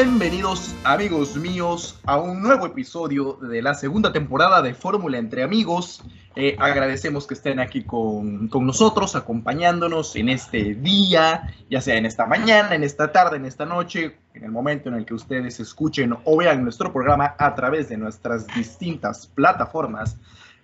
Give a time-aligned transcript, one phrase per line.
[0.00, 6.04] Bienvenidos amigos míos a un nuevo episodio de la segunda temporada de Fórmula entre amigos.
[6.36, 12.06] Eh, agradecemos que estén aquí con, con, nosotros, acompañándonos en este día, ya sea en
[12.06, 15.58] esta mañana, en esta tarde, en esta noche, en el momento en el que ustedes
[15.58, 20.16] escuchen o vean nuestro programa a través de nuestras distintas plataformas.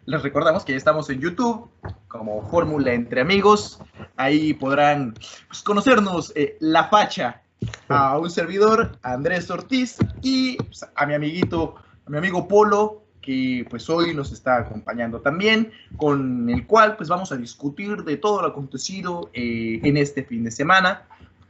[0.06, 1.68] Les recordamos que ya estamos en YouTube
[2.06, 3.80] como Fórmula entre amigos.
[4.14, 5.14] Ahí podrán
[5.48, 7.40] pues, conocernos eh, la facha
[7.88, 13.66] a un servidor, Andrés Ortiz, y pues, a mi amiguito, a mi amigo Polo, que
[13.70, 18.42] pues hoy nos está acompañando también, con el cual pues vamos a discutir de todo
[18.42, 21.04] lo acontecido eh, en este fin de semana,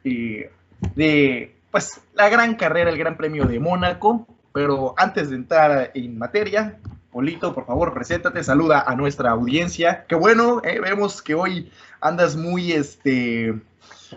[0.05, 0.53] eh,
[0.95, 6.17] de pues la gran carrera, el Gran Premio de Mónaco, pero antes de entrar en
[6.17, 6.79] materia,
[7.15, 10.05] Polito, por favor, preséntate, saluda a nuestra audiencia.
[10.09, 13.55] Qué bueno, eh, vemos que hoy andas muy, este,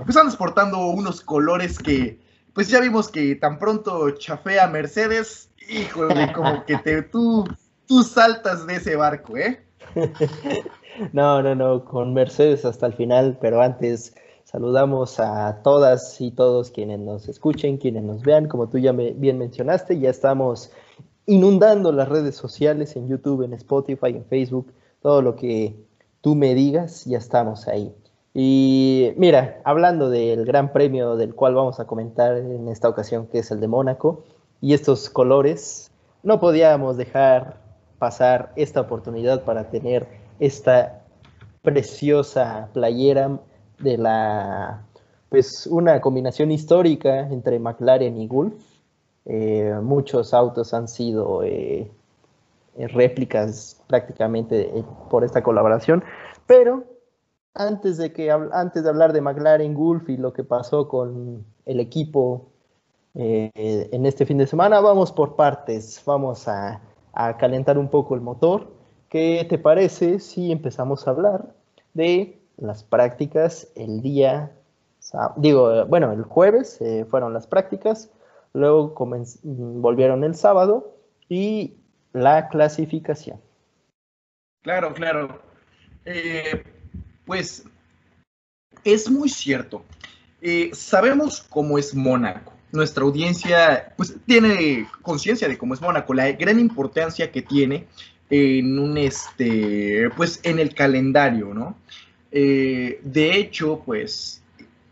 [0.04, 2.20] pues andas portando unos colores que,
[2.54, 7.46] pues ya vimos que tan pronto chafea Mercedes, híjole, como que te, tú,
[7.86, 9.64] tú saltas de ese barco, ¿eh?
[11.14, 16.72] No, no, no, con Mercedes hasta el final, pero antes saludamos a todas y todos
[16.72, 20.72] quienes nos escuchen, quienes nos vean, como tú ya me, bien mencionaste, ya estamos
[21.28, 25.76] inundando las redes sociales en YouTube, en Spotify, en Facebook, todo lo que
[26.22, 27.94] tú me digas, ya estamos ahí.
[28.34, 33.40] Y mira, hablando del gran premio del cual vamos a comentar en esta ocasión, que
[33.40, 34.24] es el de Mónaco,
[34.62, 35.92] y estos colores,
[36.24, 37.62] no podíamos dejar
[38.00, 40.08] pasar esta oportunidad para tener
[40.40, 41.04] esta
[41.62, 43.40] preciosa playera
[43.80, 44.86] de la,
[45.30, 48.56] pues una combinación histórica entre McLaren y Gulf.
[49.28, 51.92] Eh, muchos autos han sido eh,
[52.78, 56.04] réplicas prácticamente por esta colaboración,
[56.46, 56.84] pero
[57.54, 61.80] antes de, que, antes de hablar de McLaren Gulf y lo que pasó con el
[61.80, 62.48] equipo
[63.20, 66.82] eh, en este fin de semana, vamos por partes, vamos a,
[67.40, 68.68] calentar un poco el motor.
[69.10, 71.56] ¿Qué te parece si empezamos a hablar
[71.96, 74.52] de las prácticas el día,
[75.38, 78.12] digo, bueno, el jueves eh, fueron las prácticas,
[78.54, 78.94] luego
[79.44, 80.96] volvieron el sábado
[81.30, 81.76] y
[82.14, 83.40] la clasificación.
[84.64, 85.42] Claro, claro.
[86.06, 86.64] Eh,
[87.26, 87.66] pues
[88.84, 89.84] es muy cierto.
[90.42, 92.54] Eh, sabemos cómo es Mónaco.
[92.72, 97.88] Nuestra audiencia pues, tiene conciencia de cómo es Mónaco, la gran importancia que tiene
[98.30, 101.78] en un este pues en el calendario, ¿no?
[102.32, 104.44] Eh, de hecho, pues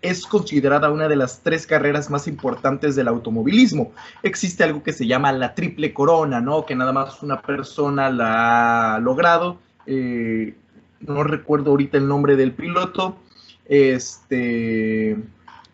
[0.09, 3.91] es considerada una de las tres carreras más importantes del automovilismo.
[4.23, 6.65] Existe algo que se llama la triple corona, ¿no?
[6.65, 9.57] Que nada más una persona la ha logrado.
[9.87, 10.55] Eh,
[11.01, 13.17] no recuerdo ahorita el nombre del piloto,
[13.65, 15.17] este,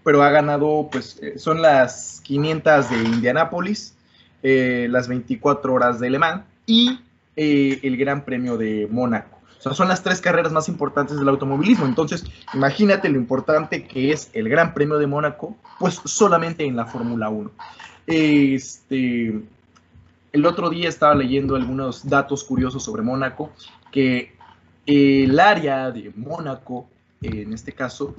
[0.03, 3.95] pero ha ganado, pues eh, son las 500 de Indianápolis,
[4.43, 6.99] eh, las 24 horas de Le Mans y
[7.35, 9.40] el Gran Premio de Mónaco.
[9.61, 11.85] O sea, son las tres carreras más importantes del automovilismo.
[11.85, 16.87] Entonces, imagínate lo importante que es el Gran Premio de Mónaco, pues solamente en la
[16.87, 17.51] Fórmula 1.
[18.07, 19.39] Este,
[20.31, 23.51] el otro día estaba leyendo algunos datos curiosos sobre Mónaco,
[23.91, 24.33] que
[24.87, 26.89] el área de Mónaco,
[27.21, 28.15] en este caso,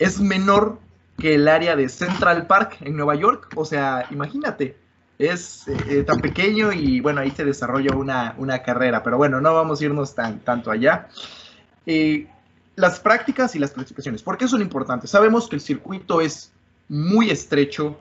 [0.00, 0.80] es menor
[1.16, 3.50] que el área de Central Park en Nueva York.
[3.54, 4.81] O sea, imagínate,
[5.22, 9.02] es eh, tan pequeño y bueno, ahí se desarrolla una, carrera.
[9.02, 11.08] Pero bueno, no vamos a irnos tan, tanto allá.
[11.86, 12.26] Eh,
[12.74, 15.10] las prácticas y las clasificaciones, ¿por qué son importantes?
[15.10, 16.52] Sabemos que el circuito es
[16.88, 18.00] muy estrecho,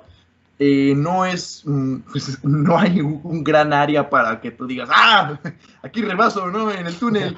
[0.58, 5.40] eh, no es, mm, pues, no hay un, gran área para que tú digas, ah,
[5.84, 6.72] aquí rebaso, ¿no?
[6.72, 7.38] En el túnel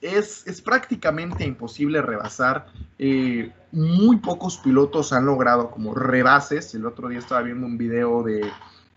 [0.00, 2.66] es, prácticamente imposible rebasar.
[2.98, 6.74] Eh, muy pocos pilotos han logrado como rebases.
[6.74, 8.50] El otro día estaba viendo un video de,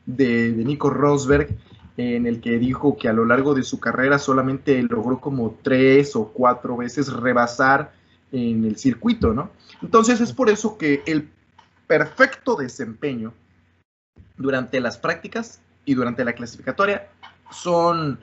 [0.07, 1.55] Nico Rosberg
[1.97, 6.15] en el que dijo que a lo largo de su carrera solamente logró como tres
[6.15, 7.91] o cuatro veces rebasar
[8.31, 9.49] en el circuito, ¿no?
[9.81, 11.29] Entonces es por eso que el
[11.87, 13.33] perfecto desempeño
[14.37, 17.07] durante las prácticas y durante la clasificatoria
[17.49, 18.19] son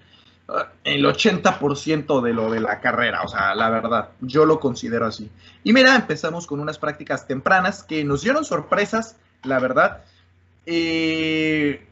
[0.84, 5.30] el 80% de lo de la carrera, o sea, la verdad, yo lo considero así.
[5.64, 10.04] Y mira, empezamos con unas prácticas tempranas que nos dieron sorpresas, la verdad.
[10.66, 11.86] Eh,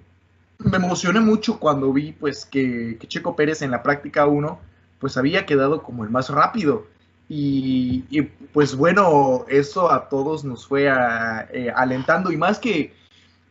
[0.58, 4.60] me emocioné mucho cuando vi pues que, Checo Pérez en la práctica 1
[4.98, 6.86] pues había quedado como el más rápido.
[7.28, 8.22] Y,
[8.52, 12.92] pues bueno, eso a todos nos fue eh, alentando y más que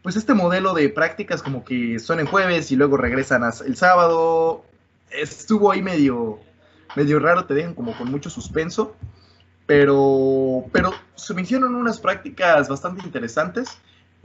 [0.03, 4.63] pues este modelo de prácticas como que son en jueves y luego regresan el sábado,
[5.09, 6.39] estuvo ahí medio,
[6.95, 8.95] medio raro, te dejan como con mucho suspenso,
[9.65, 13.69] pero, pero se me unas prácticas bastante interesantes.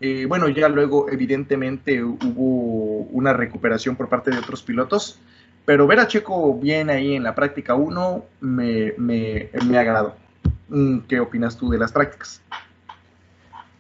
[0.01, 5.19] Eh, bueno, ya luego evidentemente hubo una recuperación por parte de otros pilotos,
[5.65, 10.15] pero ver a Checo bien ahí en la práctica 1 me, me, me agradó.
[10.69, 12.43] Mm, ¿Qué opinas tú de las prácticas?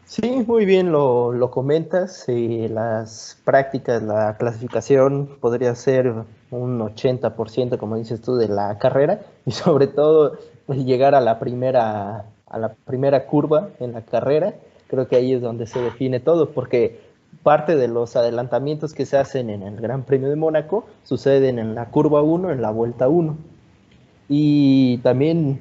[0.06, 2.24] Sí, muy bien lo, lo comentas.
[2.28, 6.12] Las prácticas, la clasificación podría ser
[6.50, 10.38] un 80%, como dices tú, de la carrera y sobre todo
[10.68, 14.54] llegar a la primera a la primera curva en la carrera.
[14.88, 17.00] Creo que ahí es donde se define todo, porque
[17.42, 21.74] parte de los adelantamientos que se hacen en el Gran Premio de Mónaco suceden en
[21.74, 23.36] la curva 1, en la vuelta 1.
[24.28, 25.60] Y también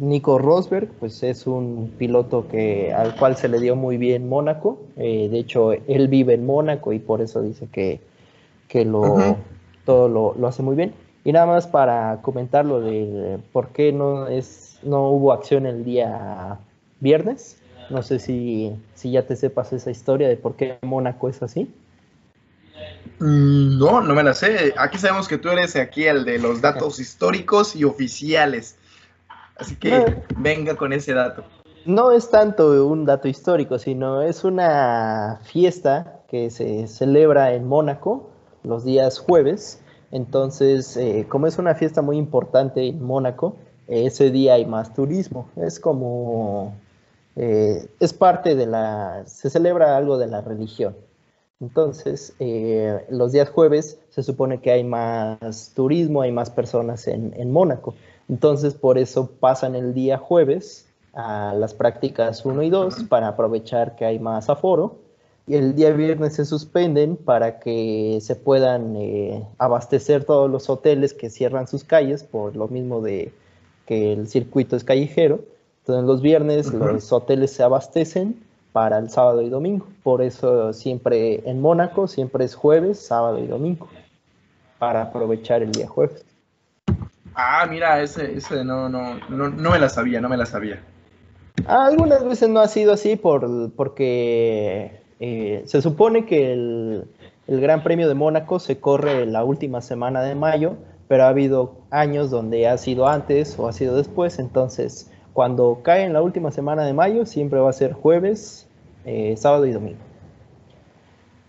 [0.00, 4.80] Nico Rosberg, pues es un piloto que, al cual se le dio muy bien Mónaco.
[4.96, 8.00] Eh, de hecho, él vive en Mónaco y por eso dice que,
[8.68, 9.36] que lo,
[9.84, 10.92] todo lo, lo, hace muy bien.
[11.24, 15.84] Y nada más para comentar lo de por qué no, es, no hubo acción el
[15.84, 16.58] día
[16.98, 17.61] viernes.
[17.90, 21.70] No sé si, si ya te sepas esa historia de por qué Mónaco es así.
[23.18, 24.74] Mm, no, no me la sé.
[24.76, 28.76] Aquí sabemos que tú eres aquí el de los datos históricos y oficiales.
[29.56, 31.44] Así que venga con ese dato.
[31.84, 38.30] No es tanto un dato histórico, sino es una fiesta que se celebra en Mónaco
[38.64, 39.80] los días jueves.
[40.10, 43.56] Entonces, eh, como es una fiesta muy importante en Mónaco,
[43.88, 45.48] ese día hay más turismo.
[45.56, 46.74] Es como,
[47.36, 50.94] eh, es parte de la, se celebra algo de la religión.
[51.62, 57.52] Entonces, eh, los días jueves se supone que hay más turismo, hay más personas en,
[57.52, 57.94] Mónaco.
[58.28, 63.94] Entonces, por eso pasan el día jueves a las prácticas 1 y 2 para aprovechar
[63.94, 64.96] que hay más aforo.
[65.46, 71.14] Y el día viernes se suspenden para que se puedan eh, abastecer todos los hoteles
[71.14, 73.32] que cierran sus calles por lo mismo de
[73.86, 75.44] que el circuito es callejero.
[75.82, 78.40] Entonces los viernes los hoteles se abastecen
[78.72, 79.86] para el sábado y domingo.
[80.02, 83.88] Por eso siempre en Mónaco, siempre es jueves, sábado y domingo,
[84.78, 86.24] para aprovechar el día jueves.
[87.34, 90.80] Ah, mira, ese, ese no, no, no, no me la sabía, no me la sabía.
[91.66, 97.04] Ah, algunas veces no ha sido así por, porque eh, se supone que el,
[97.46, 100.76] el Gran Premio de Mónaco se corre la última semana de mayo,
[101.08, 106.04] pero ha habido años donde ha sido antes o ha sido después, entonces cuando cae
[106.04, 108.68] en la última semana de mayo, siempre va a ser jueves,
[109.04, 110.00] eh, sábado y domingo.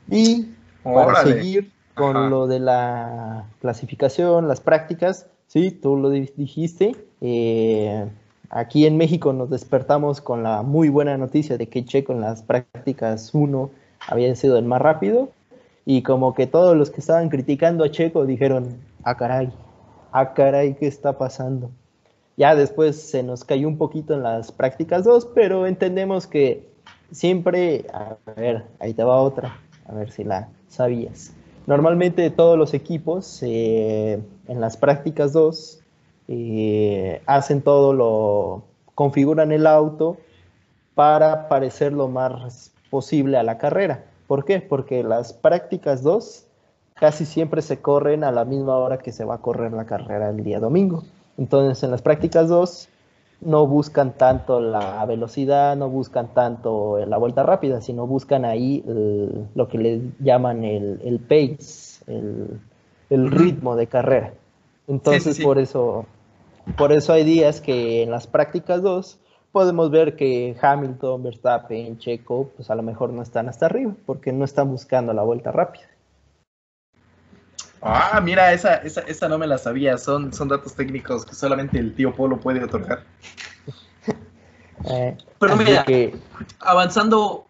[0.10, 0.54] Y
[0.84, 6.96] para seguir con lo de la clasificación, las prácticas, sí, tú lo dijiste.
[7.22, 8.08] Eh,
[8.50, 12.42] aquí en México nos despertamos con la muy buena noticia de que Checo en las
[12.42, 13.70] prácticas 1
[14.08, 15.30] había sido el más rápido.
[15.86, 19.52] Y como que todos los que estaban criticando a Checo dijeron, ah caray,
[20.14, 21.70] ah caray, ¿qué está pasando?
[22.38, 26.68] Ya después se nos cayó un poquito en las prácticas 2, pero entendemos que
[27.12, 31.34] siempre, a ver, ahí te va otra, a ver si la sabías.
[31.68, 35.80] Normalmente todos los equipos eh, en las prácticas 2
[36.28, 38.64] eh, hacen todo lo,
[38.96, 40.18] configuran el auto
[40.96, 44.06] para parecer lo más posible a la carrera.
[44.28, 44.60] ¿Por qué?
[44.60, 46.46] Porque las prácticas 2
[46.96, 50.30] casi siempre se corren a la misma hora que se va a correr la carrera
[50.30, 51.04] el día domingo.
[51.38, 52.90] Entonces, en las prácticas 2
[53.42, 58.84] no buscan tanto la velocidad, no buscan tanto la vuelta rápida, sino buscan ahí
[59.56, 62.04] lo que le llaman el, pace,
[63.10, 64.34] el, ritmo de carrera.
[64.88, 66.06] Entonces, por eso
[66.78, 69.20] por eso hay días que en las prácticas 2
[69.52, 74.32] podemos ver que Hamilton, Verstappen, Checo, pues a lo mejor no están hasta arriba, porque
[74.32, 75.84] no están buscando la vuelta rápida.
[77.86, 79.98] Ah, mira, esa, esa, no me la sabía.
[79.98, 83.04] Son, son datos técnicos que solamente el tío Polo puede otorgar.
[84.90, 85.86] Eh, Pero mira,
[86.60, 87.48] avanzando,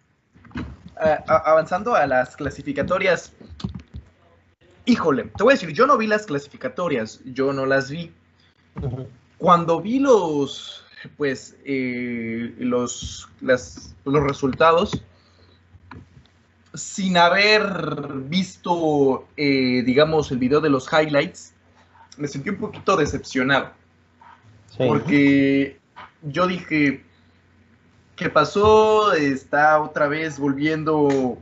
[1.26, 3.32] avanzando a las clasificatorias.
[4.86, 8.12] Híjole, te voy a decir, yo no vi las clasificatorias, yo no las vi.
[9.38, 10.84] Cuando vi los,
[11.16, 15.00] pues, eh, los, los resultados,
[16.74, 17.62] sin haber
[18.26, 21.54] visto, eh, digamos, el video de los highlights,
[22.18, 23.70] me sentí un poquito decepcionado.
[24.76, 25.78] Porque
[26.22, 27.04] yo dije,
[28.16, 29.12] ¿qué pasó?
[29.12, 31.38] Está otra vez volviendo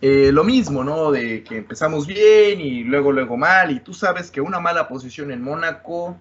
[0.00, 1.12] eh, lo mismo, ¿no?
[1.12, 3.70] De que empezamos bien y luego, luego mal.
[3.70, 6.16] Y tú sabes que una mala posición en Mónaco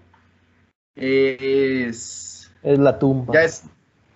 [0.95, 2.51] es...
[2.61, 3.33] Es la tumba.
[3.33, 3.63] Ya es,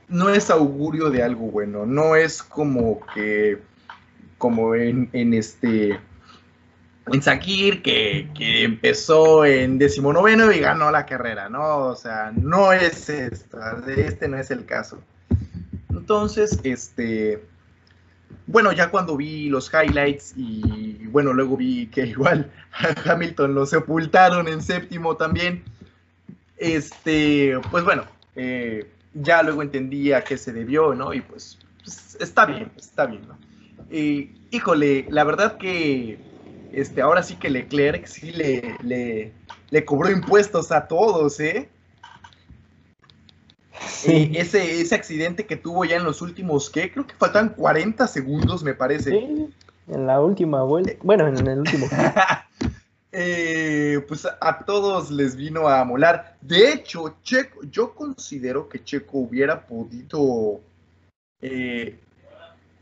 [0.08, 1.88] no es augurio de algo bueno.
[1.88, 3.60] No es como que
[4.46, 6.00] como en, este
[7.08, 11.78] en Sakir, que, empezó en decimonoveno y ganó la carrera, ¿no?
[11.78, 15.02] O sea, no es esto, este no es el caso.
[15.90, 17.44] Entonces, este,
[18.46, 22.52] bueno, ya cuando vi los highlights y bueno, luego vi que igual
[23.04, 25.64] Hamilton lo sepultaron en séptimo también,
[26.58, 31.16] este, pues bueno, eh, ya luego entendí a qué se debió, ¿no?
[31.16, 33.40] Y pues, pues está bien, está bien, ¿no?
[33.90, 36.18] Y, híjole, la verdad que
[36.72, 39.32] este, ahora sí que Leclerc sí le, le,
[39.70, 41.70] le cobró impuestos a todos, ¿eh?
[43.88, 44.32] Sí.
[44.36, 46.92] ese, ese accidente que tuvo ya en los últimos, ¿qué?
[46.92, 49.12] Creo que faltan 40 segundos, me parece.
[49.12, 49.50] Sí,
[49.88, 50.94] en la última vuelta.
[51.04, 51.88] Bueno, en el último.
[53.12, 56.38] eh, pues a todos les vino a molar.
[56.42, 60.62] De hecho, Checo, yo considero que Checo hubiera podido
[61.42, 62.00] eh,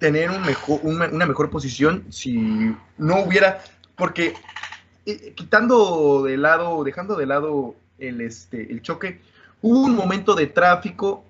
[0.03, 3.63] tener un mejor, una, mejor posición si no hubiera,
[3.95, 4.33] porque
[5.05, 9.21] eh, quitando de lado, dejando de lado el, este, el choque,
[9.61, 11.23] hubo un momento de tráfico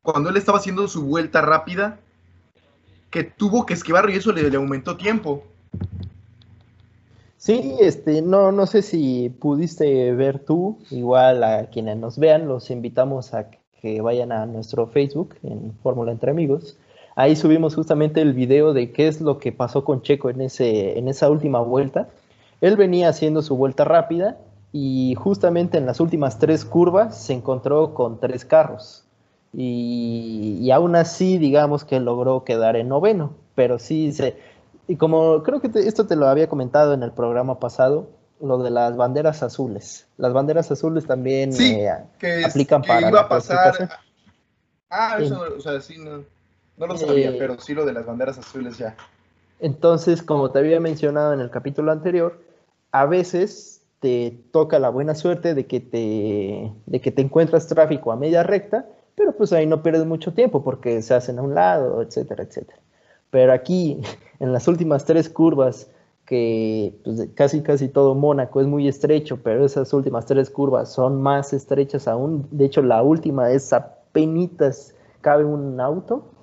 [0.00, 1.98] cuando él estaba haciendo su vuelta rápida
[3.10, 5.44] que tuvo que esquivar y eso le, aumentó tiempo.
[7.36, 12.70] Sí, este, no, no sé si pudiste ver tú, igual a quienes nos vean, los
[12.70, 13.50] invitamos a
[13.82, 16.78] que vayan a nuestro Facebook en Fórmula Entre Amigos.
[17.18, 20.98] Ahí subimos justamente el video de qué es lo que pasó con Checo en, ese,
[20.98, 22.08] en esa última vuelta.
[22.60, 24.36] Él venía haciendo su vuelta rápida
[24.70, 29.02] y justamente en las últimas tres curvas se encontró con tres carros.
[29.54, 34.36] Y, y aún así, digamos que logró quedar en noveno, pero sí se...
[34.86, 38.10] Y como creo que esto te lo había comentado en el programa pasado,
[38.42, 40.06] lo de las banderas azules.
[40.18, 41.88] Las banderas azules también eh,
[42.44, 43.08] aplican para...
[43.08, 43.88] Iba a pasar...
[44.90, 46.22] Ah, eso, o sea, sí, no,
[46.78, 48.96] no lo sabía, eh, pero sí lo de las banderas azules ya.
[49.60, 52.40] Entonces, como te había mencionado en el capítulo anterior,
[52.92, 58.12] a veces te toca la buena suerte de que te, de que te encuentras tráfico
[58.12, 61.54] a media recta, pero pues ahí no pierdes mucho tiempo porque se hacen a un
[61.54, 62.78] lado, etcétera, etcétera.
[63.30, 64.00] Pero aquí,
[64.40, 65.90] en las últimas tres curvas,
[66.26, 71.22] que pues, casi casi todo Mónaco es muy estrecho, pero esas últimas tres curvas son
[71.22, 72.46] más estrechas aún.
[72.50, 76.35] De hecho, la última es apenas cabe un auto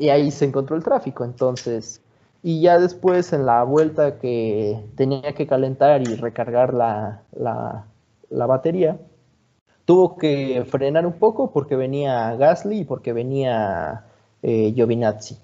[0.00, 1.24] y ahí se encontró el tráfico.
[1.24, 2.00] Entonces,
[2.42, 7.22] y ya después en la vuelta que tenía que calentar y recargar la,
[8.30, 8.98] batería,
[9.84, 14.06] tuvo que frenar un poco porque venía Gasly y porque venía
[14.42, 15.36] eh, Giovinazzi.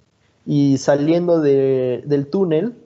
[0.47, 2.77] Y saliendo del túnel,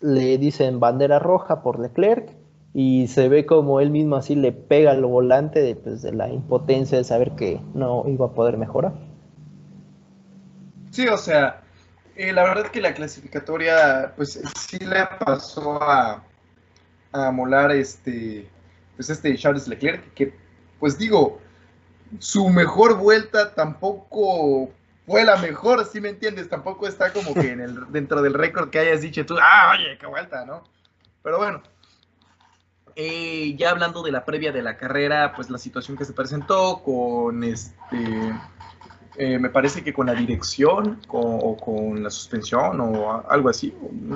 [0.00, 2.34] le dicen bandera roja por Leclerc
[2.74, 6.28] y se ve como él mismo así le pega al volante de, pues, de la
[6.28, 9.11] impotencia de saber que no iba a poder mejorar.
[10.92, 11.62] Sí, o sea,
[12.16, 16.22] eh, la verdad que la clasificatoria, pues sí le pasó a,
[17.12, 18.46] a molar este,
[18.96, 20.34] pues este Charles Leclerc, que
[20.78, 21.40] pues digo,
[22.18, 24.70] su mejor vuelta tampoco
[25.06, 28.68] fue la mejor, si me entiendes, tampoco está como que en el, dentro del récord
[28.68, 30.62] que hayas dicho tú, ah, oye, qué vuelta, ¿no?
[31.22, 31.62] Pero bueno,
[32.96, 36.82] eh, ya hablando de la previa de la carrera, pues la situación que se presentó
[36.82, 38.34] con este
[39.16, 43.74] eh, me parece que con la dirección o con la suspensión o algo así.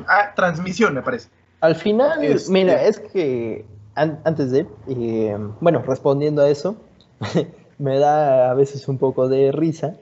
[0.08, 1.28] Ah, transmisión, me parece.
[1.60, 6.76] Al final, este, mira, es que antes de, eh, bueno, respondiendo a eso,
[7.78, 9.96] me da a veces un poco de risa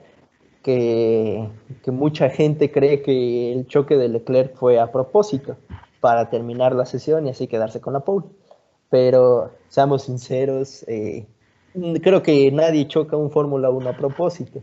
[0.63, 1.47] que,
[1.83, 5.57] que, mucha gente cree que el choque de Leclerc fue a propósito
[6.01, 8.25] para terminar la sesión y así quedarse con la pole.
[8.89, 11.25] Pero seamos sinceros, eh,
[12.01, 14.61] creo que nadie choca un Fórmula 1 a propósito.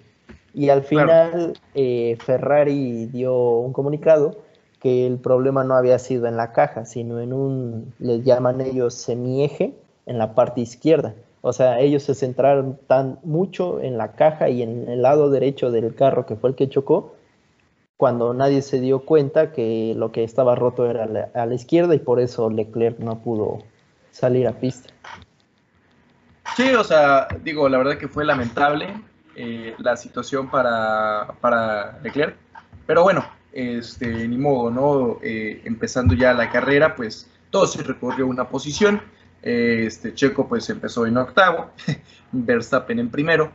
[0.54, 4.36] Y al final eh, Ferrari dio un comunicado
[4.80, 8.94] que el problema no había sido en la caja, sino en un, les llaman ellos
[8.94, 9.74] semieje,
[10.06, 11.14] en la parte izquierda.
[11.40, 15.70] O sea, ellos se centraron tan mucho en la caja y en el lado derecho
[15.70, 17.14] del carro que fue el que chocó,
[17.96, 22.00] cuando nadie se dio cuenta que lo que estaba roto era a la izquierda y
[22.00, 23.58] por eso Leclerc no pudo
[24.10, 24.92] salir a pista.
[26.56, 28.88] Sí, o sea, digo, la verdad que fue lamentable.
[29.34, 32.36] Eh, la situación para, para, Leclerc.
[32.86, 35.18] Pero bueno, este, ni modo, ¿no?
[35.22, 39.00] Eh, empezando ya la carrera, pues todo se recorrió una posición.
[39.40, 41.70] este, Checo pues empezó en octavo,
[42.32, 43.52] Verstappen en primero.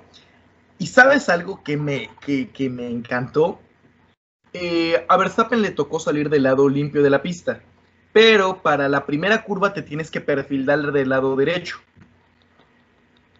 [0.79, 3.59] Y sabes algo que me, que, me encantó?
[4.53, 7.61] Eh, a Verstappen le tocó salir del lado limpio de la pista,
[8.13, 11.79] pero para la primera curva te tienes que perfilar del lado derecho.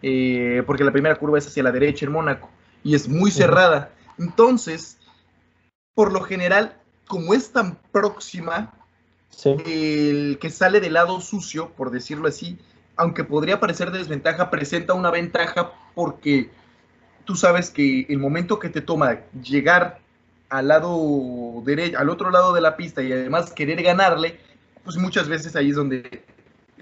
[0.02, 2.50] Eh, porque la primera curva es hacia la derecha en Mónaco
[2.84, 3.90] y es muy cerrada.
[4.18, 4.98] Entonces,
[5.94, 6.76] por lo general,
[7.06, 8.72] como es tan próxima,
[9.44, 12.58] el que sale del lado sucio, por decirlo así,
[12.96, 16.50] aunque podría parecer desventaja, presenta una ventaja porque
[17.24, 20.00] tú sabes que el momento que te toma llegar
[20.48, 24.40] al lado derecho, al otro lado de la pista y además querer ganarle,
[24.82, 26.24] pues muchas veces ahí es donde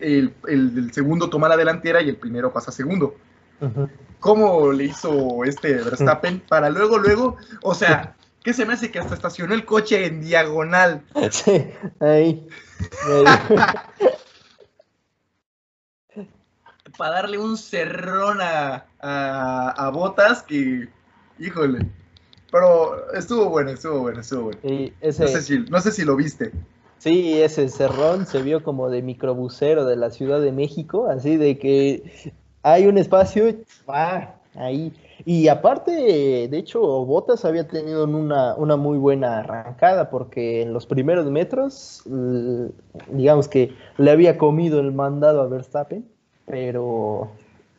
[0.00, 3.16] el, segundo toma la delantera y el primero pasa segundo.
[4.20, 8.98] ¿Cómo le hizo este Verstappen para luego, luego, o sea, ¿qué se me hace que
[8.98, 11.02] hasta estacionó el coche en diagonal?
[11.30, 11.66] Sí,
[12.00, 12.46] ahí.
[16.96, 20.88] para darle un cerrón a, a, Botas que,
[21.38, 21.86] híjole.
[22.50, 24.58] Pero estuvo bueno, estuvo bueno, estuvo bueno.
[25.02, 26.52] no, sé si, no sé si lo viste.
[26.98, 31.58] Sí, ese cerrón se vio como de microbusero de la Ciudad de México, así de
[31.58, 33.54] que hay un espacio,
[33.86, 34.92] ah, ahí.
[35.24, 40.86] Y aparte, de hecho, Botas había tenido una, una muy buena arrancada porque en los
[40.86, 42.02] primeros metros,
[43.10, 46.04] digamos que le había comido el mandado a Verstappen
[46.46, 47.30] pero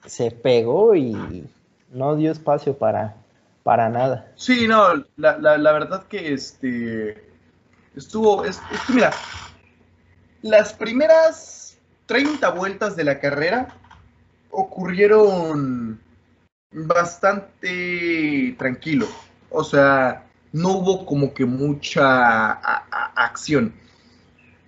[0.06, 1.46] se pegó y
[1.92, 3.16] no dio espacio para,
[3.64, 4.32] para nada.
[4.36, 7.27] Sí, no, la, la, verdad que este
[7.98, 9.12] estuvo, es, que mira,
[10.42, 13.76] las primeras 30 vueltas de la carrera
[14.52, 16.00] ocurrieron
[16.72, 19.08] bastante tranquilo,
[19.50, 20.24] o sea,
[20.54, 22.52] no hubo como que mucha
[23.16, 23.74] acción.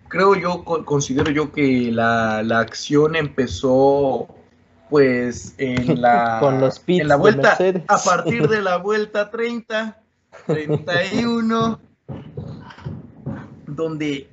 [0.08, 4.28] Creo yo, considero yo que la, acción empezó
[4.90, 7.58] pues en la, Con los en la vuelta,
[7.88, 10.02] a partir de la vuelta 30,
[10.48, 11.80] 31,
[13.80, 14.30] donde,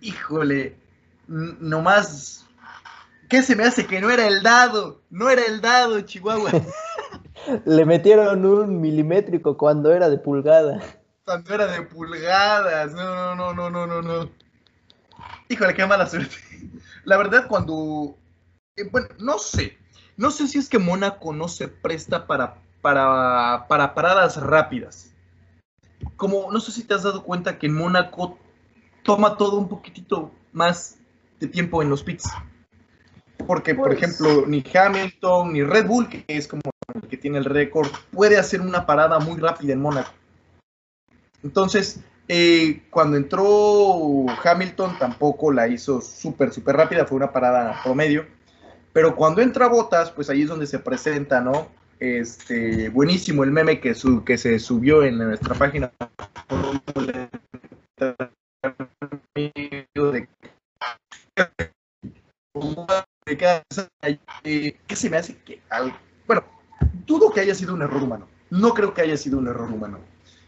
[0.00, 0.76] híjole,
[1.26, 2.46] nomás,
[3.28, 5.02] ¿qué se me hace que no era el dado?
[5.10, 6.50] No era el dado, Chihuahua.
[7.66, 10.80] Le metieron un milimétrico cuando era de pulgada.
[11.26, 14.30] Cuando era de pulgadas, no, no, no, no, no, no.
[15.48, 16.36] Híjole, qué mala suerte.
[17.04, 18.16] La verdad, cuando.
[18.76, 19.76] Eh, bueno, no sé.
[20.16, 25.10] No sé si es que Mónaco no se presta para, para, para paradas rápidas.
[26.16, 28.38] Como, no sé si te has dado cuenta que en Mónaco
[29.04, 30.98] toma todo un poquitito más
[31.38, 32.28] de tiempo en los pits.
[33.46, 36.62] Porque, por pues ejemplo, ni Hamilton ni Red Bull, que es como
[36.94, 40.10] el que tiene el récord, puede hacer una parada muy rápida en Mónaco.
[41.42, 48.26] Entonces, eh, cuando entró Hamilton tampoco la hizo súper, súper rápida, fue una parada promedio.
[48.94, 51.68] Pero cuando entra Botas, pues ahí es donde se presenta, ¿no?
[52.00, 55.92] Este, buenísimo el meme que, que se subió en nuestra página.
[59.34, 59.86] ¿Qué
[64.96, 65.60] se me hace que
[66.26, 66.44] bueno,
[67.06, 68.28] dudo que haya sido un error humano.
[68.50, 69.98] No creo que haya sido un error humano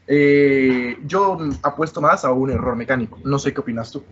[0.09, 3.19] eh, yo apuesto más a un error mecánico.
[3.25, 4.03] No sé qué opinas tú.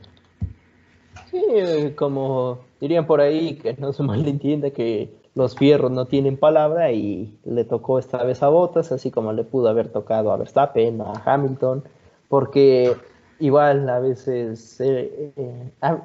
[1.31, 6.93] Sí, como dirían por ahí, que no se malentienda que los fierros no tienen palabra
[6.93, 11.01] y le tocó esta vez a Bottas, así como le pudo haber tocado a Verstappen,
[11.01, 11.83] a Hamilton,
[12.29, 12.97] porque
[13.45, 15.99] igual a veces eh, eh,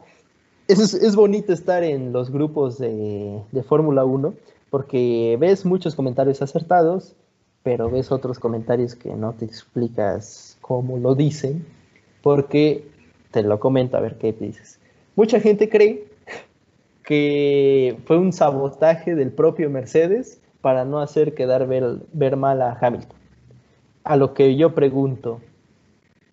[0.68, 4.34] es, bonito estar en los grupos de, de Fórmula 1
[4.70, 7.16] porque ves muchos comentarios acertados
[7.64, 11.66] pero ves otros comentarios que no te explicas cómo lo dicen,
[12.22, 12.86] porque
[13.32, 14.80] te lo comento a ver qué dices.
[15.16, 16.06] Mucha gente cree
[17.04, 23.18] que fue un sabotaje del propio Mercedes para no hacer quedar ver, mal a Hamilton.
[24.04, 25.42] A lo que yo pregunto,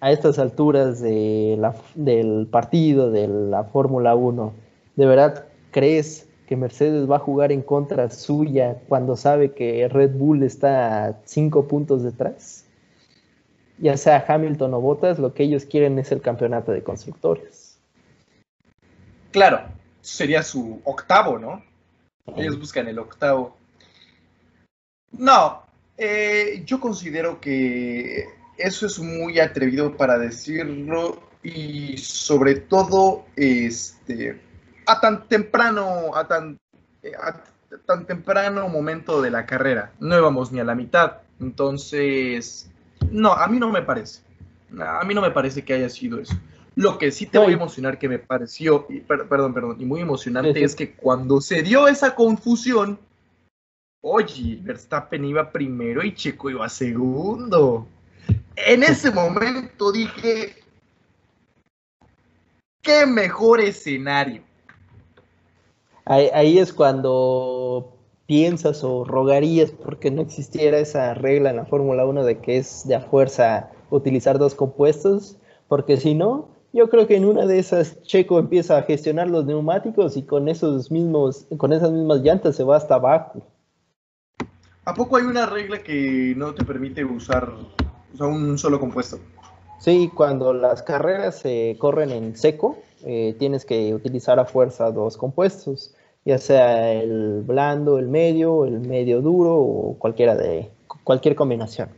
[0.01, 1.59] a estas alturas de
[1.95, 4.53] del partido de la Fórmula 1,
[4.97, 10.13] ¿de verdad crees que Mercedes va a jugar en contra suya cuando sabe que Red
[10.13, 12.65] Bull está cinco puntos detrás.
[13.79, 17.79] Ya sea Hamilton o Bottas, lo que ellos quieren es el campeonato de constructores.
[19.33, 19.61] Claro,
[20.01, 21.63] sería su octavo, ¿no?
[22.37, 23.57] Ellos buscan el octavo.
[25.13, 25.63] No,
[25.99, 34.40] eh, yo considero que eso es muy atrevido para decirlo y sobre todo, este,
[34.87, 36.59] a tan temprano, a tan,
[37.03, 37.12] eh,
[37.87, 39.92] tan temprano momento de la carrera.
[40.01, 41.19] No íbamos ni a la mitad.
[41.40, 42.71] Entonces,
[43.11, 44.23] no, a mí no me parece.
[44.79, 46.35] A mí no me parece que haya sido eso.
[46.75, 50.62] Lo que sí te voy a emocionar que me pareció, perdón, perdón, y muy emocionante
[50.62, 52.99] es que cuando se dio esa confusión,
[54.03, 57.87] oye, Verstappen iba primero y Checo iba segundo.
[58.57, 60.55] En ese momento dije,
[62.81, 64.42] qué mejor escenario.
[66.07, 72.25] Ahí, es cuando piensas o rogarías porque no existiera esa regla en la Fórmula 1
[72.25, 75.37] de que es de a fuerza utilizar dos compuestos,
[75.69, 79.45] porque si no, yo creo que en una de esas Checo empieza a gestionar los
[79.47, 83.42] neumáticos y con esos mismos, con esas mismas llantas se va hasta abajo.
[84.85, 87.53] ¿A poco hay una regla que no te permite usar
[88.16, 89.18] o sea, un solo compuesto.
[89.79, 95.16] Sí, cuando las carreras se corren en seco, eh, tienes que utilizar a fuerza dos
[95.16, 100.70] compuestos, ya sea el blando, el medio, el medio duro o cualquiera de
[101.05, 101.90] cualquier combinación.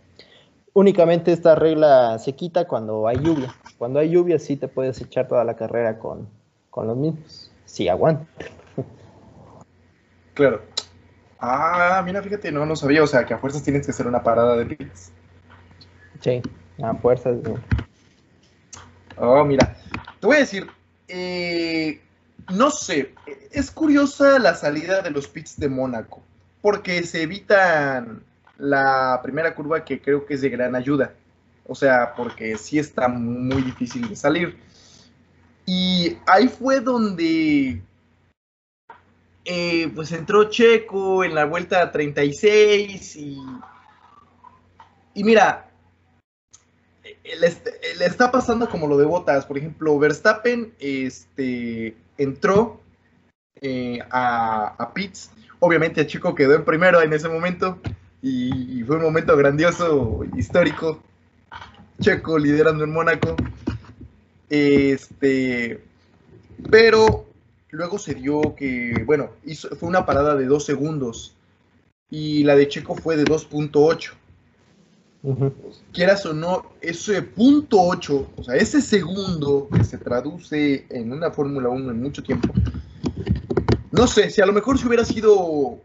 [0.74, 3.54] Únicamente esta regla se quita cuando hay lluvia.
[3.78, 6.28] Cuando hay lluvia sí te puedes echar toda la carrera con,
[6.70, 8.26] con los mismos, si aguanta.
[10.34, 10.62] Claro.
[11.40, 14.22] Ah, mira, fíjate, no lo sabía, o sea, que a fuerzas tienes que hacer una
[14.22, 15.12] parada de pits.
[16.20, 16.42] Sí,
[16.82, 17.38] a fuerzas.
[19.16, 19.76] Oh, mira,
[20.20, 20.66] te voy a decir,
[21.08, 22.00] eh,
[22.52, 23.14] no sé,
[23.50, 26.22] es curiosa la salida de los pits de Mónaco,
[26.62, 28.22] porque se evitan
[28.58, 31.12] la primera curva que creo que es de gran ayuda.
[31.66, 34.56] O sea, porque sí está muy difícil de salir.
[35.66, 37.82] Y ahí fue donde
[39.44, 43.38] eh, pues entró Checo en la vuelta 36 y,
[45.14, 45.67] y mira,
[47.36, 49.46] le, está pasando como lo de Botas.
[49.46, 52.80] Por ejemplo, Verstappen este, entró
[53.60, 55.30] eh, a, a Pitts.
[55.60, 57.78] Obviamente Checo quedó en primero en ese momento
[58.22, 61.02] y, fue un momento grandioso, histórico.
[62.00, 63.36] Checo liderando en Mónaco.
[64.48, 65.82] Este,
[66.70, 67.26] pero
[67.70, 71.34] luego se dio que, bueno, hizo, fue una parada de dos segundos
[72.10, 74.12] y la de Checo fue de 2.8.
[75.92, 81.30] Quieras o no, ese punto 8, o sea, ese segundo que se traduce en una
[81.32, 82.54] Fórmula 1 en mucho tiempo,
[83.90, 85.80] no sé, si a lo mejor si hubiera sido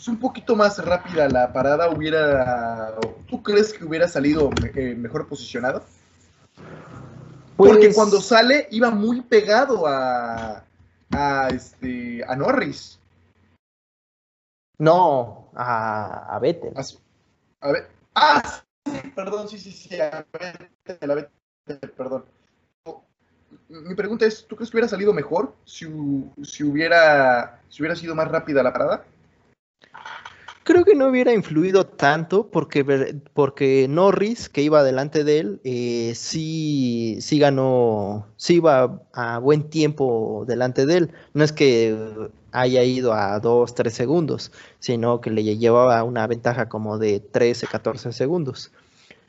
[0.00, 2.96] es un poquito más rápida la parada, hubiera.
[3.28, 5.84] ¿Tú crees que hubiera salido eh, mejor posicionado?
[7.54, 10.64] Porque pues cuando sale iba muy pegado a,
[11.10, 12.98] a, este, a Norris.
[14.78, 16.72] No, a, a Vettel.
[16.74, 16.82] A,
[17.68, 22.24] ver, ah, sí, perdón, sí, sí, sí, a Vettel, a Vettel, perdón.
[23.68, 25.86] Mi pregunta es, ¿tú crees que hubiera salido mejor si,
[26.42, 29.04] si, hubiera, si hubiera sido más rápida la parada?
[30.64, 32.84] Creo que no hubiera influido tanto porque,
[33.32, 39.70] porque Norris, que iba delante de él, eh, sí, sí ganó, sí iba a buen
[39.70, 41.12] tiempo delante de él.
[41.34, 46.68] No es que haya ido a 2, 3 segundos, sino que le llevaba una ventaja
[46.68, 48.72] como de 13, 14 segundos.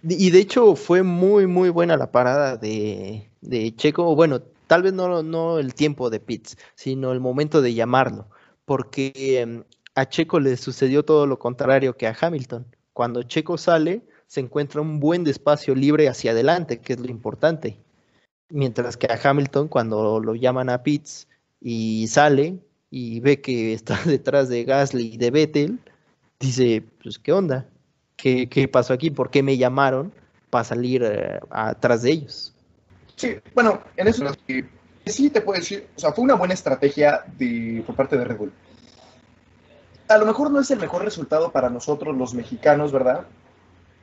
[0.03, 4.15] Y de hecho fue muy, muy buena la parada de, de Checo.
[4.15, 8.27] Bueno, tal vez no, no el tiempo de Pitts, sino el momento de llamarlo.
[8.65, 9.63] Porque em,
[9.95, 12.65] a Checo le sucedió todo lo contrario que a Hamilton.
[12.93, 17.77] Cuando Checo sale, se encuentra un buen espacio libre hacia adelante, que es lo importante.
[18.49, 21.27] Mientras que a Hamilton, cuando lo llaman a Pitts
[21.59, 22.59] y sale
[22.91, 25.79] y ve que está detrás de Gasly y de Vettel,
[26.39, 27.65] dice, pues, ¿qué onda?
[28.15, 29.09] ¿Qué, pasó aquí?
[29.09, 30.13] ¿Por qué me llamaron
[30.51, 32.53] para salir eh, atrás de ellos?
[33.15, 34.23] Sí, bueno, en eso
[35.07, 38.37] sí te puedo decir, o sea, fue una buena estrategia de, por parte de Red
[38.37, 38.53] Bull
[40.11, 43.25] a lo mejor no es el mejor resultado para nosotros los mexicanos, ¿verdad?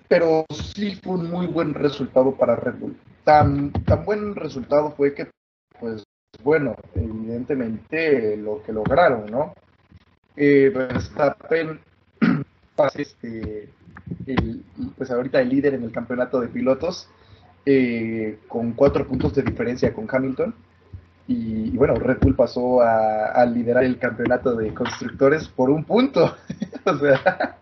[0.09, 2.98] Pero sí fue un muy buen resultado para Red Bull.
[3.24, 5.31] Tan, tan buen resultado fue que,
[5.79, 6.05] pues,
[6.43, 9.55] bueno, evidentemente lo que lograron, ¿no?
[10.37, 11.81] Eh, Verstappen
[12.95, 13.69] este,
[14.97, 17.09] pues ahorita el líder en el campeonato de pilotos,
[17.67, 20.55] eh, con cuatro puntos de diferencia con Hamilton
[21.31, 26.35] y, bueno, Red Bull pasó a, liderar el campeonato de constructores por un punto.
[26.87, 27.59] o sea,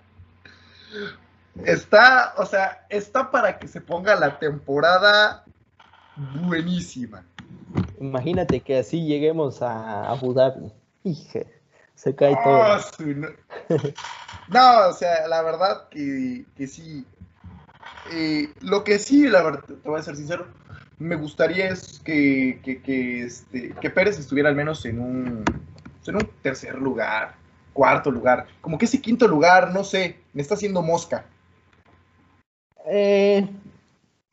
[1.65, 5.45] está, o sea, está para que se ponga la temporada
[6.17, 7.25] buenísima.
[8.01, 10.73] Imagínate que así lleguemos a Abu Dhabi.
[11.05, 11.47] Hije,
[11.95, 12.63] se cae todo.
[12.63, 12.81] Ah,
[14.49, 14.89] no.
[14.89, 17.05] o sea, la verdad que, sí.
[18.13, 20.47] Eh, lo que sí, la verdad, te voy a ser sincero,
[20.99, 25.45] me gustaría es que, que, este, que Pérez estuviera al menos en un,
[26.07, 27.35] en un tercer lugar,
[27.73, 28.47] cuarto lugar.
[28.61, 31.27] Como que ese quinto lugar, no sé, me está haciendo mosca.
[32.87, 33.49] Eh,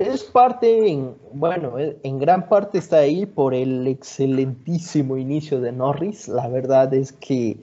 [0.03, 5.71] es parte, en, bueno, eh, en gran parte está ahí por el excelentísimo inicio de
[5.71, 6.27] Norris.
[6.27, 7.57] La verdad es que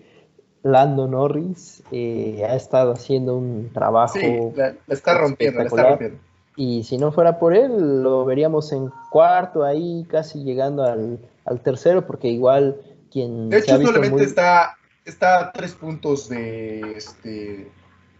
[0.62, 4.18] Lando Norris eh, ha estado haciendo un trabajo.
[4.18, 4.52] Sí,
[4.88, 6.18] está rompiendo, la está rompiendo.
[6.56, 11.18] Y si no fuera por él, lo veríamos en cuarto, ahí casi llegando al,
[11.62, 12.76] tercero, porque igual
[13.10, 13.48] quien...
[13.48, 17.70] De hecho, solamente está, está a tres puntos de, este,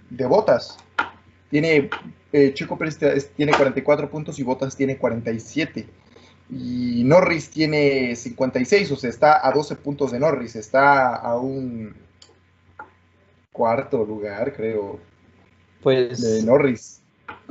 [0.09, 0.79] de botas.
[1.51, 1.91] Tiene,
[2.33, 2.99] eh, Chico Pérez
[3.37, 5.87] tiene 44 puntos y Botas tiene 47.
[6.51, 11.95] Y Norris tiene 56, o sea, está a 12 puntos de Norris, está a un
[13.53, 14.99] cuarto lugar, creo.
[15.83, 17.03] Pues de Norris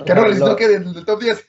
[0.05, 1.47] Que no les toque del, top 10.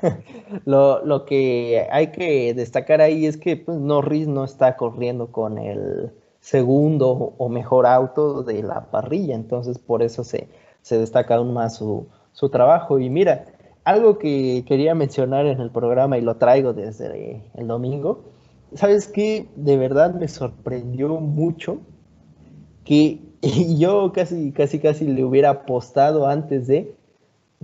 [0.64, 5.58] lo, lo, que hay que destacar ahí es que pues, Norris no está corriendo con
[5.58, 10.48] el segundo o mejor auto de la parrilla, entonces por eso se,
[10.82, 13.00] se destaca aún más su, su trabajo.
[13.00, 13.46] Y mira,
[13.82, 18.22] algo que quería mencionar en el programa y lo traigo desde el domingo,
[18.74, 19.48] ¿sabes qué?
[19.56, 21.80] De verdad me sorprendió mucho
[22.84, 23.18] que
[23.76, 26.94] yo casi, casi, casi le hubiera apostado antes de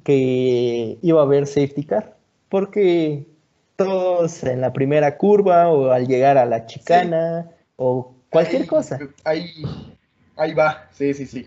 [0.02, 2.16] que iba a haber safety car,
[2.48, 3.28] porque
[3.76, 8.98] todos en la primera curva o al llegar a la chicana o cualquier cosa.
[9.22, 9.52] Ahí,
[10.36, 11.46] ahí va, sí, sí, sí.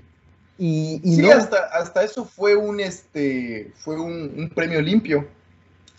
[0.59, 5.27] Y, sí, hasta, hasta eso fue un, este, fue un, premio limpio.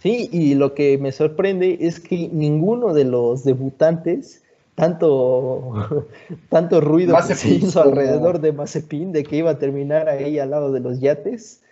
[0.02, 4.42] Sí, y lo que me sorprende es que ninguno de los debutantes,
[4.74, 6.06] tanto,
[6.48, 10.50] tanto ruido que se hizo alrededor de Mazepin, de que iba a terminar ahí al
[10.50, 11.62] lado de los yates,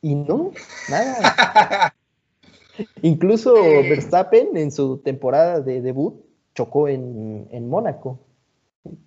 [0.00, 0.52] y no,
[0.88, 1.94] nada.
[3.02, 6.14] Incluso Verstappen en su temporada de debut
[6.54, 8.18] chocó en, en Mónaco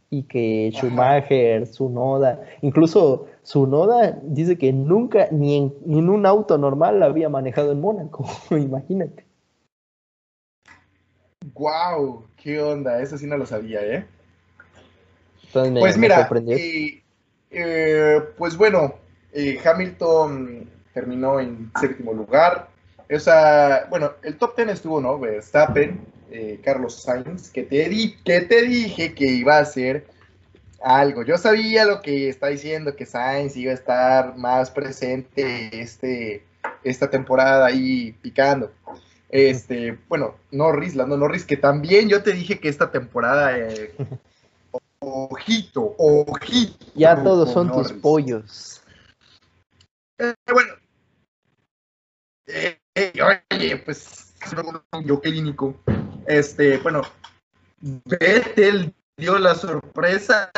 [0.10, 7.30] y que Schumacher, Noda, incluso Noda dice que nunca ni en, un auto normal había
[7.30, 9.26] manejado en Mónaco, imagínate.
[11.54, 14.06] Wow, qué onda, eso sí no lo sabía, ¿eh?
[15.80, 17.02] pues mira, eh,
[17.52, 18.96] eh, pues bueno,
[19.32, 22.70] eh, Hamilton terminó en séptimo lugar.
[23.14, 25.20] O sea, bueno, el top ten estuvo, ¿no?
[25.20, 30.08] Verstappen, eh, Carlos Sainz, que te, di, que te dije que iba a ser
[30.82, 31.24] algo.
[31.24, 36.46] Yo sabía lo que está diciendo, que Sainz iba a estar más presente este,
[36.84, 38.72] esta temporada ahí picando.
[39.30, 43.94] Este, bueno, Norris, Lando Norris, que también yo te dije que esta temporada, eh,
[45.00, 46.86] ojito, ojito.
[46.96, 48.82] Ya todos son tus pollos.
[50.18, 50.74] Eh, bueno,
[53.52, 54.34] oye, pues,
[55.04, 55.76] yo clínico.
[56.28, 57.02] Este, bueno,
[57.82, 60.50] Vettel dio la sorpresa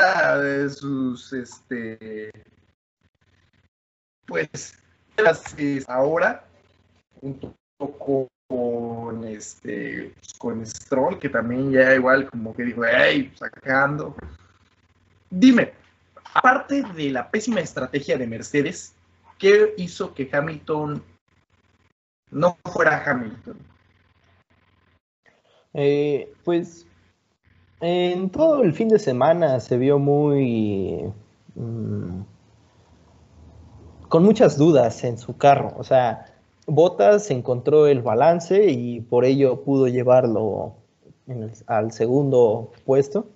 [0.41, 2.31] de sus, este,
[4.25, 4.77] pues,
[5.87, 6.45] ahora,
[7.21, 14.15] un poco con este con Stroll, que también ya igual como que dijo, hey, sacando.
[15.29, 15.73] Dime,
[16.33, 18.93] aparte de la pésima estrategia de Mercedes,
[19.37, 21.03] ¿qué hizo que Hamilton
[22.31, 23.57] no fuera Hamilton?
[25.79, 26.87] Eh, pues
[27.81, 31.13] en todo el fin de semana se vio muy...
[31.53, 32.21] Mm,
[34.09, 35.73] con muchas dudas en su carro.
[35.77, 36.25] O sea,
[36.65, 40.73] Bottas encontró el balance y por ello pudo llevarlo
[41.67, 43.27] al segundo puesto.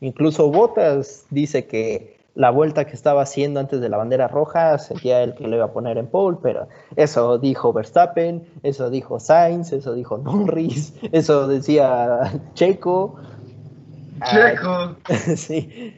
[0.00, 5.24] Incluso Bottas dice que la vuelta que estaba haciendo antes de la bandera roja sería
[5.24, 9.72] el que le iba a poner en pole, pero eso dijo Verstappen, eso dijo Sainz,
[9.72, 13.16] eso dijo Norris, eso decía Checo.
[14.24, 14.94] Checo.
[15.36, 15.96] sí.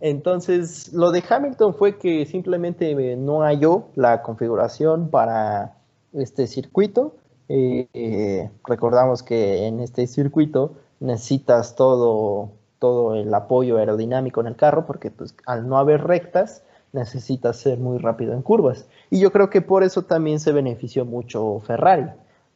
[0.00, 5.78] Entonces, lo de Hamilton fue que simplemente no halló la configuración para
[6.12, 7.16] este circuito.
[7.48, 14.56] Eh, eh, recordamos que en este circuito necesitas todo todo el apoyo aerodinámico en el
[14.56, 16.62] carro, porque pues, al no haber rectas
[16.92, 18.86] necesitas ser muy rápido en curvas.
[19.10, 22.06] Y yo creo que por eso también se benefició mucho Ferrari,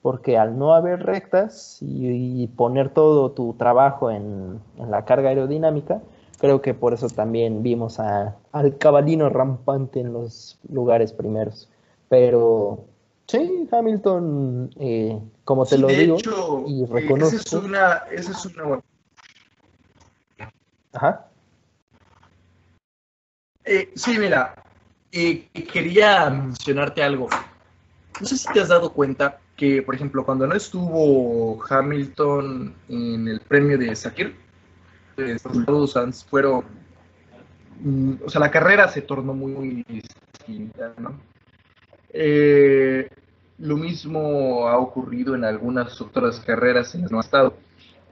[0.01, 6.01] porque al no haber rectas y, poner todo tu trabajo en, la carga aerodinámica,
[6.39, 11.69] creo que por eso también vimos al cabalino rampante en los lugares primeros.
[12.09, 12.85] Pero
[13.27, 16.17] sí, Hamilton, eh, como te lo digo,
[16.67, 17.37] y reconozco.
[17.37, 18.83] Esa es una, esa es una
[20.93, 21.29] Ajá.
[23.65, 24.55] Eh, sí, mira,
[25.11, 27.29] eh, quería mencionarte algo.
[28.21, 33.29] No sé si te has dado cuenta que, por ejemplo, cuando no estuvo Hamilton en
[33.29, 34.37] el premio de Sakir,
[35.17, 36.65] los resultados fueron.
[37.81, 41.21] Mm, o sea, la carrera se tornó muy, distinta, ¿no?
[42.13, 43.09] Eh,
[43.59, 47.57] lo mismo ha ocurrido en algunas otras carreras en las que no ha estado.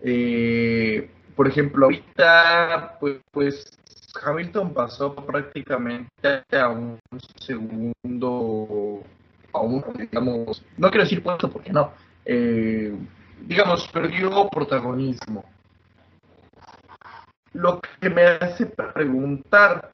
[0.02, 3.78] Eh, por ejemplo, ahorita, pues, pues,
[4.22, 7.00] Hamilton pasó prácticamente a un
[7.38, 9.02] segundo,
[9.50, 11.94] a un, digamos, no quiero decir puesto porque no,
[12.26, 12.94] eh,
[13.40, 15.46] digamos, perdió protagonismo.
[17.54, 19.92] Lo que me hace preguntar,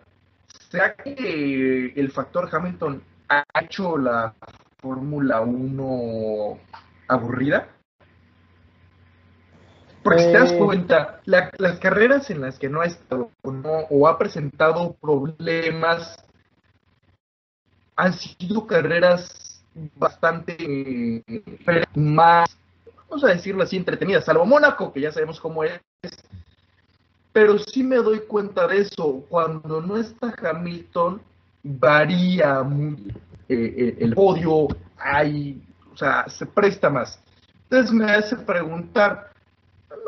[0.48, 4.34] ¿será que el factor Hamilton ha hecho la
[4.80, 6.58] Fórmula 1
[7.06, 7.68] aburrida?
[10.06, 13.28] Porque si te das eh, cuenta, las carreras en las que no ha estado
[13.90, 16.16] o ha presentado problemas
[17.96, 19.64] han sido carreras
[19.96, 21.24] bastante
[21.96, 22.56] más,
[23.08, 25.80] vamos a decirlo así, entretenida, salvo Mónaco, que ya sabemos cómo es.
[27.32, 29.24] Pero sí me doy cuenta de eso.
[29.28, 31.20] Cuando no está Hamilton,
[31.64, 33.12] varía muy,
[33.48, 35.60] eh, eh, el podio, hay,
[35.92, 37.20] o sea, se presta más.
[37.64, 39.32] Entonces me hace preguntar,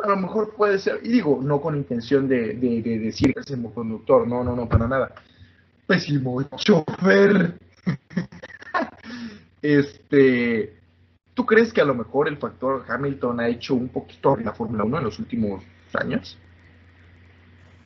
[0.02, 3.72] a lo mejor puede ser, y digo, no con intención de, de, de decir pésimo
[3.72, 5.12] conductor, no, no, no, para nada.
[5.86, 7.58] Pésimo chofer.
[9.62, 10.76] este,
[11.34, 14.52] ¿tú crees que a lo mejor el factor Hamilton ha hecho un poquito en la
[14.52, 15.64] Fórmula 1 en los últimos
[15.94, 16.38] años?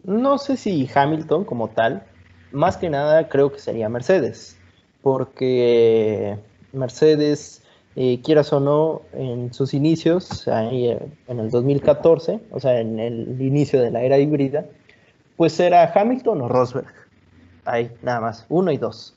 [0.04, 2.04] No sé si Hamilton como tal,
[2.50, 4.58] más que nada creo que sería Mercedes,
[5.00, 6.38] porque
[6.72, 7.61] Mercedes
[7.94, 10.96] eh, quieras o no, en sus inicios, ahí
[11.28, 14.64] en el 2014, o sea, en el inicio de la era híbrida,
[15.36, 16.92] pues era Hamilton o Rosberg.
[17.64, 19.14] Ahí, nada más, uno y dos.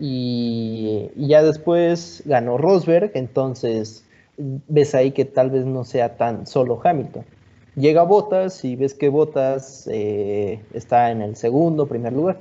[0.00, 4.04] Y, ya después ganó Rosberg, entonces
[4.36, 7.24] ves ahí que tal vez no sea tan solo Hamilton.
[7.74, 12.40] Llega Botas y ves que Botas eh, está en el segundo, primer lugar.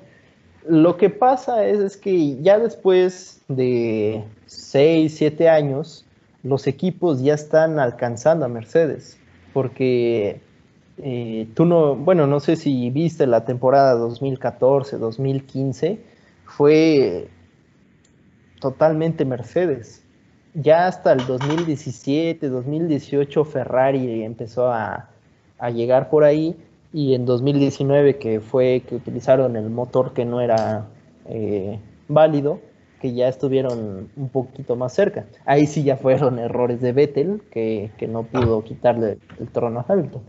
[0.70, 6.06] Lo que pasa es, que ya después de 6, 7 años,
[6.44, 9.18] los equipos ya están alcanzando a Mercedes,
[9.54, 10.42] porque
[10.98, 16.00] eh, tú no, bueno, no sé si viste la temporada 2014, 2015,
[16.46, 17.30] fue
[18.60, 20.04] totalmente Mercedes.
[20.54, 25.10] Ya hasta el 2017, 2018 Ferrari empezó a
[25.72, 26.56] llegar por ahí
[26.98, 30.88] y en 2019 que fue que utilizaron el motor que no era
[31.26, 32.60] eh, válido,
[33.00, 35.28] que ya estuvieron un poquito más cerca.
[35.46, 40.24] Ahí sí ya fueron errores de Vettel, que, no pudo quitarle el trono a Hamilton.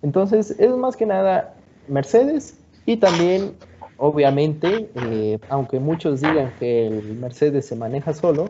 [0.00, 1.56] Entonces, es más que nada
[1.88, 3.52] Mercedes y también,
[3.98, 8.48] obviamente, eh, aunque muchos digan que el Mercedes se maneja solo,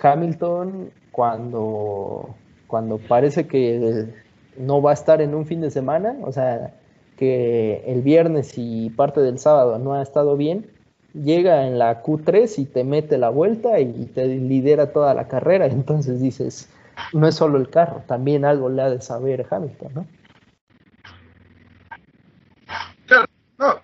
[0.00, 2.36] Hamilton cuando,
[2.68, 4.14] cuando parece que
[4.56, 6.74] no va a estar en un fin de semana, o sea,
[7.16, 10.66] que el viernes y parte del sábado no ha estado bien,
[11.14, 15.66] llega en la Q3 y te mete la vuelta y te lidera toda la carrera.
[15.66, 16.68] Entonces dices,
[17.12, 20.06] no es solo el carro, también algo le ha de saber Hamilton, ¿no?
[23.06, 23.26] Claro,
[23.58, 23.74] no,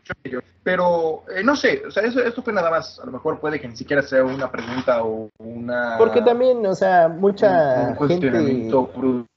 [0.62, 3.61] pero eh, no sé, o sea, eso, esto fue nada más, a lo mejor puede
[3.61, 5.96] que ni siquiera sea una pregunta o una...
[5.98, 8.31] Porque también, o sea, mucha gente...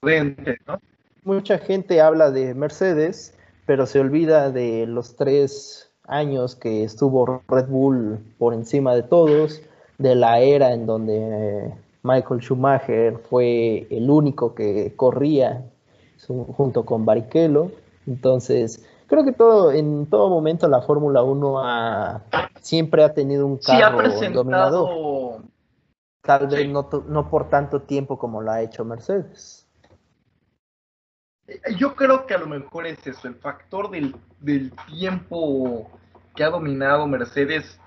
[0.01, 0.79] prudente, ¿no?
[1.23, 7.67] Mucha gente habla de Mercedes, pero se olvida de los tres años que estuvo Red
[7.67, 9.61] Bull por encima de todos,
[9.99, 15.63] de la era en donde Michael Schumacher fue el único que corría
[16.27, 17.71] junto con Barrichello.
[18.07, 22.21] Entonces, creo que todo en todo momento la Fórmula 1
[22.61, 24.01] siempre ha tenido un carro
[24.33, 25.43] dominador.
[26.23, 29.60] Tal vez no, no por tanto tiempo como lo ha hecho Mercedes.
[31.77, 35.89] Yo creo que a lo mejor es eso, el factor del, del tiempo
[36.35, 37.79] que ha dominado Mercedes.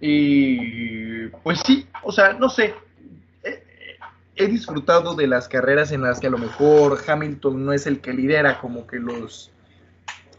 [0.00, 2.74] Y pues sí, o sea, no sé.
[4.36, 8.00] He, disfrutado de las carreras en las que a lo mejor Hamilton no es el
[8.00, 9.52] que lidera, como que los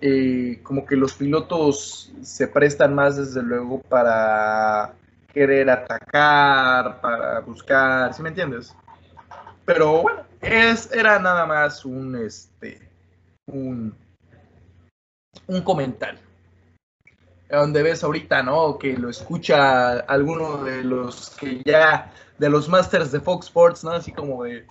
[0.01, 4.93] eh, como que los pilotos se prestan más desde luego para
[5.33, 8.75] querer atacar, para buscar, ¿sí me entiendes?
[9.63, 12.87] Pero bueno, es, era nada más un este
[13.47, 13.95] un,
[15.47, 16.19] un comentario
[17.49, 18.77] donde ves ahorita, ¿no?
[18.77, 23.91] Que lo escucha alguno de los que ya, de los masters de Fox Sports, ¿no?
[23.91, 24.65] Así como de,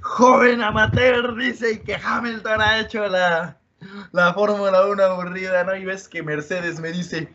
[0.00, 3.58] joven amateur, dice que Hamilton ha hecho la,
[4.12, 5.76] la Fórmula 1 aburrida, ¿no?
[5.76, 7.28] Y ves que Mercedes me dice,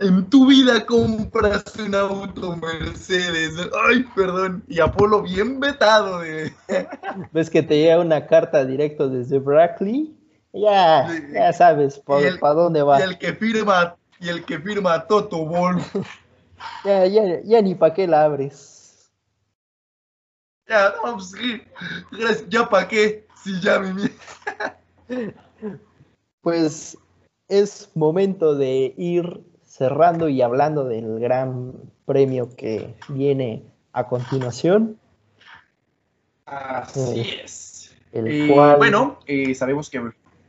[0.00, 3.54] en tu vida compraste un auto Mercedes.
[3.88, 4.62] Ay, perdón.
[4.68, 6.52] Y Apolo bien vetado de...
[7.32, 10.14] ¿Ves que te llega una carta directo desde Brackley?
[10.52, 12.98] Ya, ya sabes para dónde va.
[13.00, 15.94] Y el que firma y el que firma Toto Wolf.
[16.84, 19.10] ya, ya, ya ni para qué la abres.
[20.68, 21.32] Ya, no, pues
[22.48, 24.10] ya para qué, si ya mi
[26.46, 26.96] Pues
[27.48, 31.72] es momento de ir cerrando y hablando del gran
[32.04, 34.96] premio que viene a continuación.
[36.44, 37.96] Así eh, es.
[38.12, 38.76] El cual...
[38.76, 40.00] Bueno, eh, sabemos que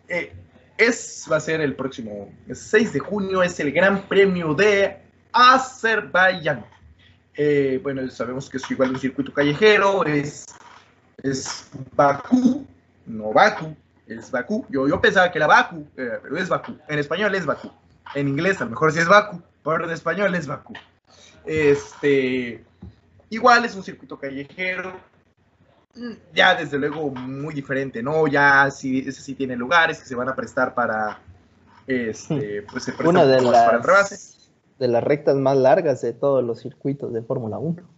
[0.09, 0.33] eh,
[0.77, 4.99] es, va a ser el próximo 6 de junio, es el Gran Premio de
[5.31, 6.63] Azerbaiyán.
[7.33, 10.45] Eh, bueno, sabemos que es igual un circuito callejero, es,
[11.23, 12.67] es Bakú,
[13.07, 13.75] no Bakú,
[14.07, 14.65] es Bakú.
[14.69, 16.77] Yo, yo pensaba que era Bakú, eh, pero es Bakú.
[16.87, 17.71] En español es Bakú.
[18.15, 20.73] En inglés a lo mejor sí es Bakú, pero en español es Bakú.
[21.45, 22.63] Este,
[23.29, 24.93] igual es un circuito callejero,
[25.95, 28.27] mm, ya desde luego muy diferente, ¿no?
[28.27, 31.19] Ya sí, ese sí tiene lugares que se van a prestar para,
[31.85, 34.37] este, pues se Una de las, para el rebase.
[34.79, 37.96] De las rectas más largas de todos los circuitos de Fórmula 1.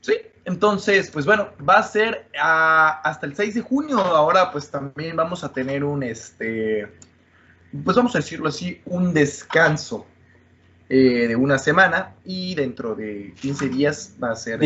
[0.00, 3.98] Sí, entonces, pues bueno, va a ser ah, hasta el 6 de junio.
[3.98, 6.88] Ahora, pues también vamos a tener un, este,
[7.84, 10.06] pues vamos a decirlo así, un descanso
[10.88, 14.60] eh, de una semana y dentro de 15 días va a ser...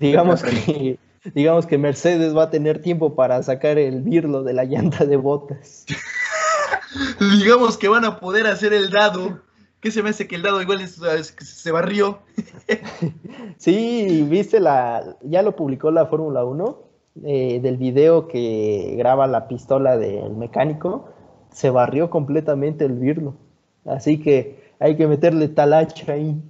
[0.00, 0.98] digamos, que,
[1.34, 5.16] digamos que Mercedes va a tener tiempo para sacar el birlo de la llanta de
[5.16, 5.86] botas.
[7.38, 9.40] digamos que van a poder hacer el dado.
[9.84, 12.20] ¿Qué se me hace que el dado igual se barrió?
[13.58, 16.78] sí, viste la, ya lo publicó la Fórmula 1,
[17.26, 21.12] eh, del video que graba la pistola del mecánico,
[21.52, 23.36] se barrió completamente el birlo.
[23.84, 26.42] Así que hay que meterle talacha ahí.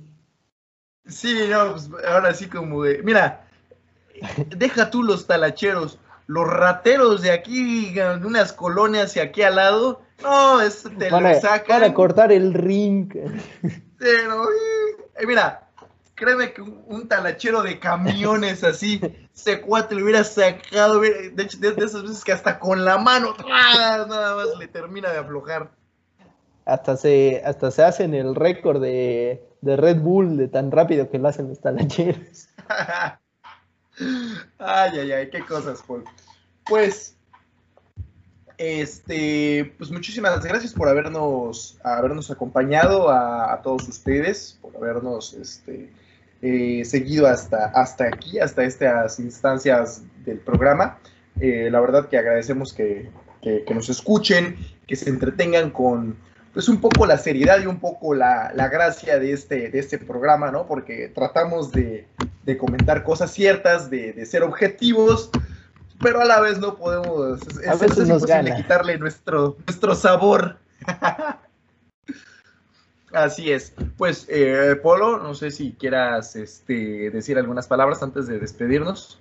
[1.05, 3.49] Sí, no, pues ahora sí como de, mira,
[4.57, 7.93] deja tú los talacheros, los rateros de aquí,
[8.25, 11.81] unas colonias y aquí al lado, no, eso te lo sacan.
[11.81, 13.13] Para cortar el ring.
[13.99, 15.69] Pero, eh, mira,
[16.15, 19.01] créeme que un, talachero de camiones así,
[19.35, 23.35] ese cuate le hubiera sacado, de hecho, de, esas veces que hasta con la mano,
[23.47, 25.71] nada más le termina de aflojar
[26.65, 31.29] hasta se, hasta se hacen el récord de, Red Bull de tan rápido que lo
[31.29, 32.49] hacen los talacheros.
[34.59, 36.05] ay, ay, ay, qué cosas, Paul.
[36.67, 37.14] Pues,
[38.59, 45.91] este, pues muchísimas gracias por habernos, habernos acompañado a, todos ustedes, por habernos este,
[46.43, 50.99] eh, seguido hasta, hasta aquí, hasta estas instancias del programa.
[51.41, 53.11] Eh, la verdad que agradecemos que,
[53.43, 56.17] que nos escuchen, que se entretengan con,
[56.55, 60.53] pues un poco la seriedad y un poco la, gracia de este, de este programa,
[60.53, 60.67] ¿no?
[60.67, 62.07] Porque tratamos de,
[62.59, 65.31] comentar cosas ciertas, de, ser objetivos,
[66.01, 70.57] pero a la vez no podemos, es, a veces nos imposible quitarle nuestro, nuestro sabor.
[73.13, 73.73] Así es.
[73.97, 79.21] Pues, eh, Polo, no sé si quieras este, decir algunas palabras antes de despedirnos.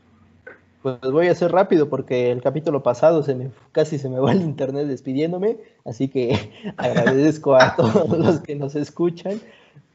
[0.82, 4.34] Pues voy a ser rápido porque el capítulo pasado se me, casi se me va
[4.34, 9.40] el internet despidiéndome, así que agradezco a todos los que nos escuchan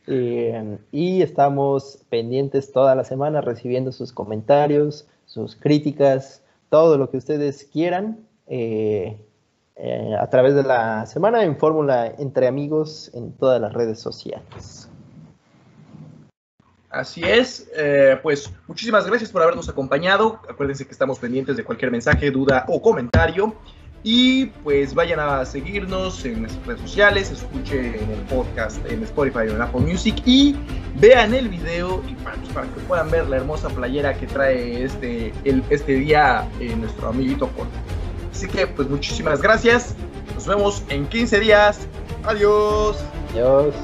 [0.06, 7.16] eh, y estamos pendientes toda la semana recibiendo sus comentarios, sus críticas, todo lo que
[7.16, 9.20] ustedes quieran eh,
[9.76, 14.90] eh, a través de la semana en Fórmula Entre Amigos en todas las redes sociales.
[16.90, 20.40] Así es, eh, pues muchísimas gracias por habernos acompañado.
[20.48, 23.54] Acuérdense que estamos pendientes de cualquier mensaje, duda o comentario.
[24.04, 29.54] Y pues vayan a seguirnos en nuestras redes sociales, escuchen el podcast en Spotify o
[29.54, 30.54] en Apple Music y
[31.00, 35.32] vean el video y para, pues, que puedan ver la hermosa playera que trae este,
[35.70, 36.48] este día
[36.80, 37.68] nuestro amiguito Paul.
[38.32, 39.96] Así que pues muchísimas gracias.
[40.34, 41.86] Nos vemos en 15 días.
[42.24, 42.98] Adiós.
[43.32, 43.74] Adiós.